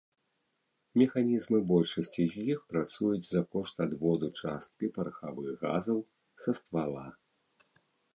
[0.99, 5.99] Механізмы большасці з іх працуюць за кошт адводу часткі парахавых газаў
[6.47, 7.05] са ствала.